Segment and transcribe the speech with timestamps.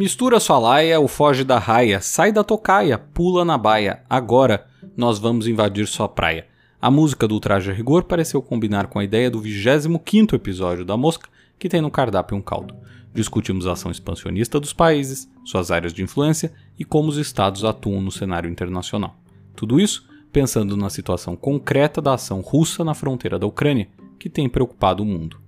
[0.00, 4.02] Mistura sua laia ou foge da raia, sai da tocaia, pula na baia.
[4.08, 6.46] Agora nós vamos invadir sua praia.
[6.80, 10.96] A música do Traje a Rigor pareceu combinar com a ideia do 25º episódio da
[10.96, 11.28] Mosca,
[11.58, 12.74] que tem no cardápio um caldo.
[13.12, 18.00] Discutimos a ação expansionista dos países, suas áreas de influência e como os estados atuam
[18.00, 19.14] no cenário internacional.
[19.54, 23.86] Tudo isso pensando na situação concreta da ação russa na fronteira da Ucrânia,
[24.18, 25.38] que tem preocupado o mundo.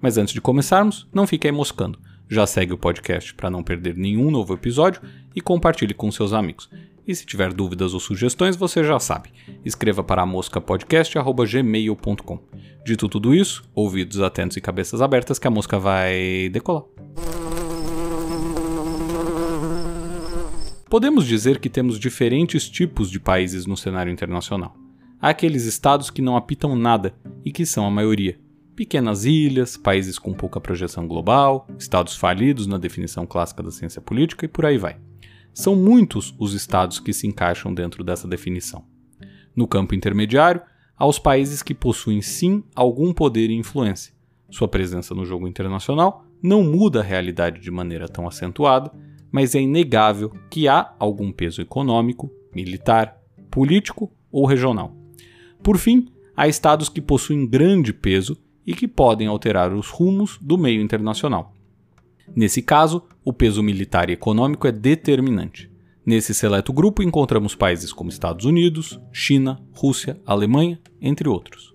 [0.00, 1.96] Mas antes de começarmos, não fique aí moscando.
[2.30, 5.02] Já segue o podcast para não perder nenhum novo episódio
[5.34, 6.70] e compartilhe com seus amigos.
[7.04, 9.30] E se tiver dúvidas ou sugestões, você já sabe.
[9.64, 12.38] Escreva para moscapodcast.gmail.com.
[12.86, 16.84] Dito tudo isso, ouvidos atentos e cabeças abertas que a mosca vai decolar.
[20.88, 24.76] Podemos dizer que temos diferentes tipos de países no cenário internacional.
[25.20, 27.12] Há aqueles estados que não apitam nada
[27.44, 28.38] e que são a maioria
[28.80, 34.46] pequenas ilhas, países com pouca projeção global, estados falidos na definição clássica da ciência política
[34.46, 34.96] e por aí vai.
[35.52, 38.82] São muitos os estados que se encaixam dentro dessa definição.
[39.54, 40.62] No campo intermediário,
[40.96, 44.14] há os países que possuem sim algum poder e influência.
[44.48, 48.90] Sua presença no jogo internacional não muda a realidade de maneira tão acentuada,
[49.30, 54.96] mas é inegável que há algum peso econômico, militar, político ou regional.
[55.62, 60.56] Por fim, há estados que possuem grande peso e que podem alterar os rumos do
[60.56, 61.52] meio internacional.
[62.36, 65.68] Nesse caso, o peso militar e econômico é determinante.
[66.06, 71.74] Nesse seleto grupo encontramos países como Estados Unidos, China, Rússia, Alemanha, entre outros.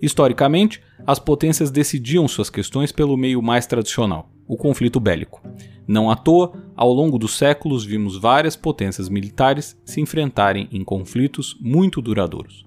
[0.00, 5.42] Historicamente, as potências decidiam suas questões pelo meio mais tradicional, o conflito bélico.
[5.86, 11.58] Não à toa, ao longo dos séculos vimos várias potências militares se enfrentarem em conflitos
[11.60, 12.64] muito duradouros.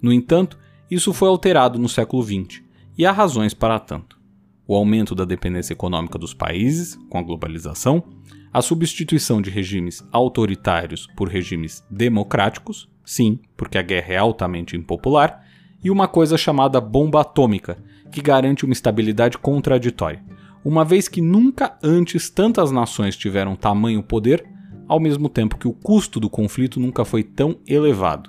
[0.00, 0.56] No entanto,
[0.88, 2.69] isso foi alterado no século XX,
[3.00, 4.20] e há razões para tanto.
[4.68, 8.04] O aumento da dependência econômica dos países, com a globalização,
[8.52, 15.42] a substituição de regimes autoritários por regimes democráticos, sim, porque a guerra é altamente impopular,
[15.82, 20.22] e uma coisa chamada bomba atômica, que garante uma estabilidade contraditória,
[20.62, 24.46] uma vez que nunca antes tantas nações tiveram tamanho poder,
[24.86, 28.28] ao mesmo tempo que o custo do conflito nunca foi tão elevado.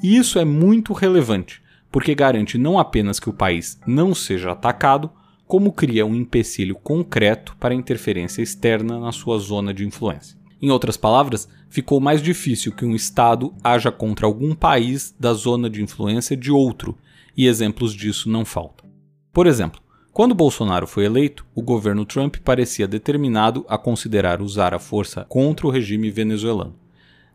[0.00, 1.60] E isso é muito relevante,
[1.96, 5.10] porque garante não apenas que o país não seja atacado,
[5.46, 10.36] como cria um empecilho concreto para interferência externa na sua zona de influência.
[10.60, 15.70] Em outras palavras, ficou mais difícil que um Estado haja contra algum país da zona
[15.70, 16.98] de influência de outro,
[17.34, 18.86] e exemplos disso não faltam.
[19.32, 19.80] Por exemplo,
[20.12, 25.66] quando Bolsonaro foi eleito, o governo Trump parecia determinado a considerar usar a força contra
[25.66, 26.76] o regime venezuelano.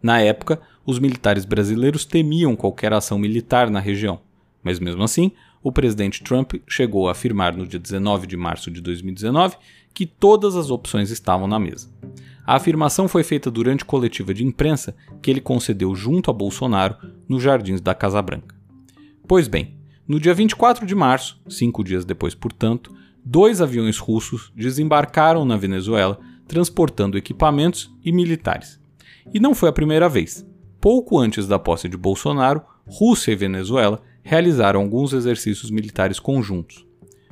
[0.03, 4.21] Na época, os militares brasileiros temiam qualquer ação militar na região,
[4.63, 5.31] mas mesmo assim,
[5.63, 9.55] o presidente Trump chegou a afirmar no dia 19 de março de 2019
[9.93, 11.89] que todas as opções estavam na mesa.
[12.45, 16.95] A afirmação foi feita durante coletiva de imprensa que ele concedeu junto a Bolsonaro
[17.27, 18.55] nos jardins da Casa Branca.
[19.27, 19.77] Pois bem,
[20.07, 26.19] no dia 24 de março, cinco dias depois, portanto, dois aviões russos desembarcaram na Venezuela
[26.47, 28.79] transportando equipamentos e militares.
[29.33, 30.45] E não foi a primeira vez.
[30.81, 36.85] Pouco antes da posse de Bolsonaro, Rússia e Venezuela realizaram alguns exercícios militares conjuntos.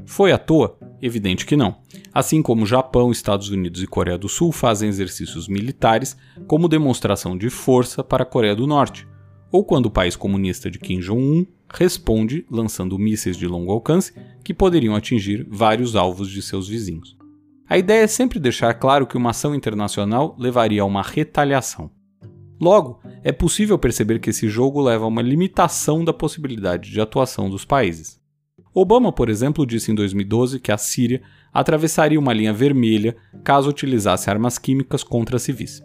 [0.06, 0.78] Foi à toa?
[1.02, 1.78] Evidente que não.
[2.14, 6.18] Assim como Japão, Estados Unidos e Coreia do Sul fazem exercícios militares
[6.48, 9.08] como demonstração de força para a Coreia do Norte,
[9.52, 14.14] ou quando o país comunista de Kim Jong-un responde lançando mísseis de longo alcance
[14.44, 17.18] que poderiam atingir vários alvos de seus vizinhos.
[17.68, 21.92] A ideia é sempre deixar claro que uma ação internacional levaria a uma retaliação.
[22.60, 27.50] Logo, é possível perceber que esse jogo leva a uma limitação da possibilidade de atuação
[27.50, 28.20] dos países.
[28.74, 31.22] Obama, por exemplo, disse em 2012 que a Síria
[31.54, 35.82] atravessaria uma linha vermelha caso utilizasse armas químicas contra civis.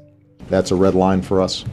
[0.50, 1.64] That's a red line for us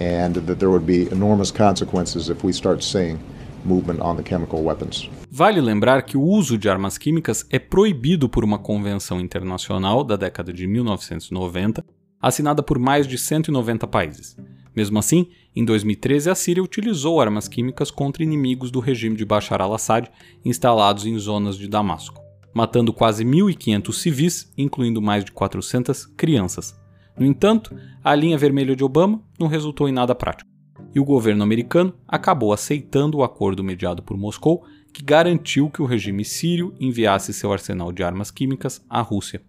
[0.00, 3.18] and that there would be enormous consequences if we start seeing
[3.64, 5.10] movement on the chemical weapons.
[5.30, 10.16] Vale lembrar que o uso de armas químicas é proibido por uma convenção internacional da
[10.16, 11.84] década de 1990
[12.20, 14.36] assinada por mais de 190 países.
[14.74, 19.60] Mesmo assim, em 2013 a Síria utilizou armas químicas contra inimigos do regime de Bashar
[19.60, 20.08] al-Assad
[20.44, 22.20] instalados em zonas de Damasco,
[22.54, 26.78] matando quase 1.500 civis, incluindo mais de 400 crianças.
[27.18, 27.74] No entanto,
[28.04, 30.48] a linha vermelha de Obama não resultou em nada prático,
[30.94, 35.86] e o governo americano acabou aceitando o acordo mediado por Moscou que garantiu que o
[35.86, 39.42] regime sírio enviasse seu arsenal de armas químicas à Rússia.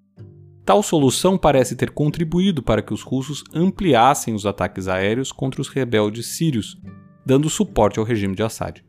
[0.70, 5.68] Tal solução parece ter contribuído para que os russos ampliassem os ataques aéreos contra os
[5.68, 6.80] rebeldes sírios,
[7.26, 8.86] dando suporte ao regime de Assad.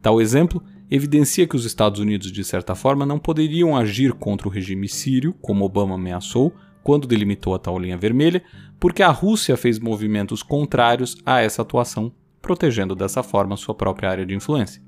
[0.00, 4.50] Tal exemplo evidencia que os Estados Unidos, de certa forma, não poderiam agir contra o
[4.50, 6.50] regime sírio, como Obama ameaçou,
[6.82, 8.42] quando delimitou a tal linha vermelha,
[8.80, 12.10] porque a Rússia fez movimentos contrários a essa atuação,
[12.40, 14.80] protegendo dessa forma sua própria área de influência.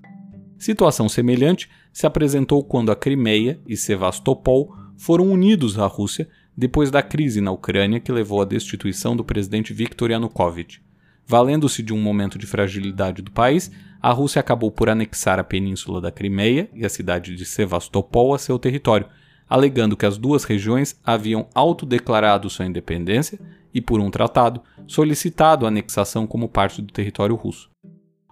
[0.57, 7.03] Situação semelhante se apresentou quando a Crimeia e Sevastopol foram unidos à Rússia depois da
[7.03, 10.83] crise na Ucrânia que levou à destituição do presidente Viktor Yanukovych.
[11.27, 13.71] Valendo-se de um momento de fragilidade do país,
[14.03, 18.39] a Rússia acabou por anexar a península da Crimeia e a cidade de Sevastopol a
[18.39, 19.07] seu território,
[19.49, 23.41] alegando que as duas regiões haviam autodeclarado sua independência
[23.73, 27.71] e, por um tratado, solicitado a anexação como parte do território russo.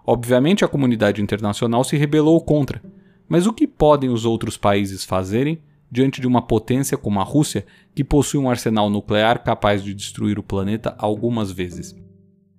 [0.07, 2.83] Obviamente, a comunidade internacional se rebelou contra.
[3.27, 7.65] Mas o que podem os outros países fazerem diante de uma potência como a Rússia,
[7.95, 11.97] que possui um arsenal nuclear capaz de destruir o planeta algumas vezes?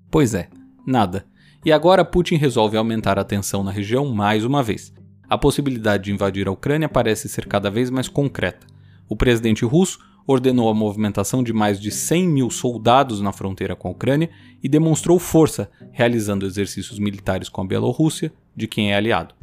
[0.09, 0.49] Pois é,
[0.85, 1.25] nada.
[1.63, 4.93] E agora Putin resolve aumentar a tensão na região mais uma vez.
[5.29, 8.65] A possibilidade de invadir a Ucrânia parece ser cada vez mais concreta.
[9.07, 13.87] O presidente russo ordenou a movimentação de mais de 100 mil soldados na fronteira com
[13.87, 14.29] a Ucrânia
[14.61, 19.33] e demonstrou força, realizando exercícios militares com a Bielorrússia, de quem é aliado.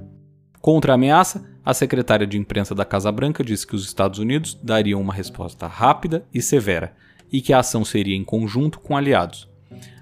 [0.61, 4.59] Contra a ameaça, a secretária de imprensa da Casa Branca disse que os Estados Unidos
[4.63, 6.95] dariam uma resposta rápida e severa,
[7.31, 9.47] e que a ação seria em conjunto com aliados.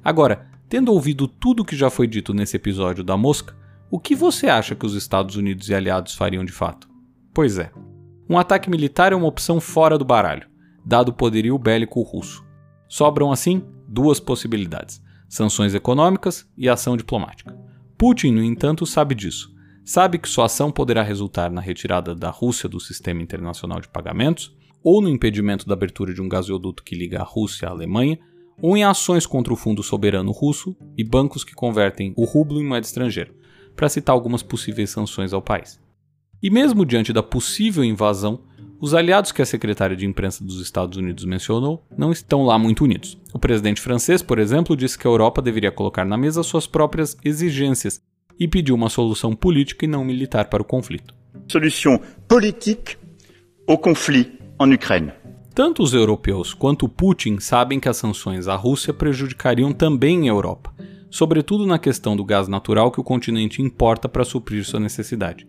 [0.04, 3.56] Agora, tendo ouvido tudo o que já foi dito nesse episódio da Mosca,
[3.90, 6.88] o que você acha que os Estados Unidos e aliados fariam de fato?
[7.32, 7.72] Pois é,
[8.28, 12.44] um ataque militar é uma opção fora do baralho dado o poderio bélico russo.
[12.88, 17.56] Sobram, assim, duas possibilidades: sanções econômicas e ação diplomática.
[17.96, 19.53] Putin, no entanto, sabe disso.
[19.84, 24.56] Sabe que sua ação poderá resultar na retirada da Rússia do sistema internacional de pagamentos,
[24.82, 28.18] ou no impedimento da abertura de um gasoduto que liga a Rússia à Alemanha,
[28.62, 32.66] ou em ações contra o Fundo Soberano Russo e bancos que convertem o rublo em
[32.66, 33.30] moeda estrangeira,
[33.76, 35.78] para citar algumas possíveis sanções ao país.
[36.42, 38.40] E mesmo diante da possível invasão,
[38.80, 42.84] os aliados que a secretária de imprensa dos Estados Unidos mencionou não estão lá muito
[42.84, 43.18] unidos.
[43.34, 47.16] O presidente francês, por exemplo, disse que a Europa deveria colocar na mesa suas próprias
[47.22, 48.00] exigências
[48.38, 51.14] e pediu uma solução política e não militar para o conflito.
[51.48, 52.96] Solução política
[53.66, 55.16] ao conflito em Ucrânia.
[55.54, 60.74] Tanto os europeus quanto Putin sabem que as sanções à Rússia prejudicariam também a Europa,
[61.08, 65.46] sobretudo na questão do gás natural que o continente importa para suprir sua necessidade.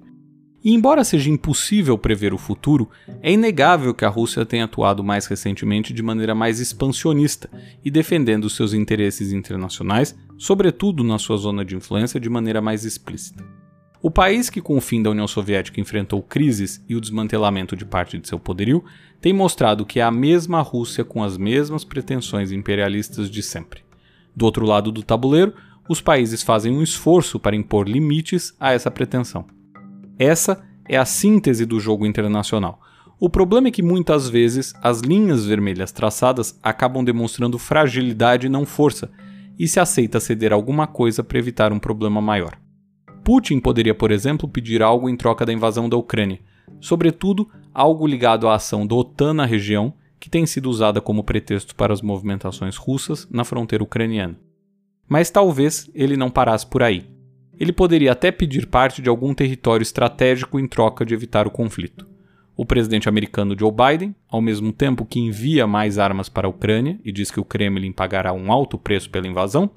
[0.65, 2.89] E embora seja impossível prever o futuro,
[3.21, 7.47] é inegável que a Rússia tenha atuado mais recentemente de maneira mais expansionista
[7.83, 13.45] e defendendo seus interesses internacionais, sobretudo na sua zona de influência, de maneira mais explícita.
[14.01, 17.85] O país que, com o fim da União Soviética, enfrentou crises e o desmantelamento de
[17.85, 18.83] parte de seu poderio,
[19.21, 23.81] tem mostrado que é a mesma Rússia com as mesmas pretensões imperialistas de sempre.
[24.35, 25.53] Do outro lado do tabuleiro,
[25.87, 29.45] os países fazem um esforço para impor limites a essa pretensão.
[30.17, 32.79] Essa é a síntese do jogo internacional.
[33.19, 38.65] O problema é que muitas vezes as linhas vermelhas traçadas acabam demonstrando fragilidade e não
[38.65, 39.09] força,
[39.57, 42.57] e se aceita ceder alguma coisa para evitar um problema maior.
[43.23, 46.39] Putin poderia, por exemplo, pedir algo em troca da invasão da Ucrânia,
[46.79, 51.75] sobretudo algo ligado à ação da OTAN na região, que tem sido usada como pretexto
[51.75, 54.37] para as movimentações russas na fronteira ucraniana.
[55.07, 57.14] Mas talvez ele não parasse por aí.
[57.59, 62.07] Ele poderia até pedir parte de algum território estratégico em troca de evitar o conflito.
[62.57, 66.99] O presidente americano Joe Biden, ao mesmo tempo que envia mais armas para a Ucrânia
[67.03, 69.69] e diz que o Kremlin pagará um alto preço pela invasão,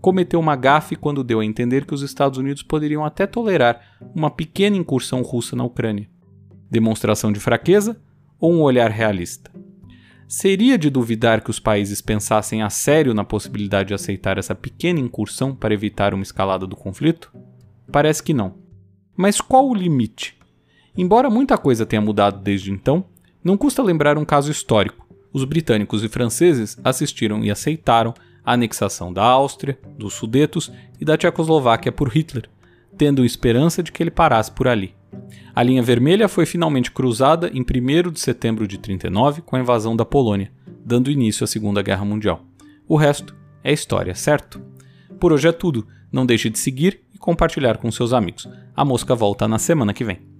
[0.00, 3.80] cometeu uma gafe quando deu a entender que os Estados Unidos poderiam até tolerar
[4.14, 6.08] uma pequena incursão russa na Ucrânia.
[6.70, 7.98] Demonstração de fraqueza
[8.38, 9.50] ou um olhar realista?
[10.28, 14.98] Seria de duvidar que os países pensassem a sério na possibilidade de aceitar essa pequena
[14.98, 17.32] incursão para evitar uma escalada do conflito?
[17.92, 18.54] Parece que não.
[19.16, 20.36] Mas qual o limite?
[20.96, 23.04] Embora muita coisa tenha mudado desde então,
[23.42, 25.06] não custa lembrar um caso histórico.
[25.32, 28.12] Os britânicos e franceses assistiram e aceitaram
[28.44, 32.50] a anexação da Áustria, dos Sudetos e da Tchecoslováquia por Hitler,
[32.98, 34.95] tendo esperança de que ele parasse por ali.
[35.54, 39.96] A linha vermelha foi finalmente cruzada em 1 de setembro de 39 com a invasão
[39.96, 40.52] da Polônia,
[40.84, 42.44] dando início à Segunda Guerra Mundial.
[42.86, 43.34] O resto
[43.64, 44.60] é história, certo?
[45.18, 45.86] Por hoje é tudo.
[46.12, 48.48] Não deixe de seguir e compartilhar com seus amigos.
[48.76, 50.35] A mosca volta na semana que vem.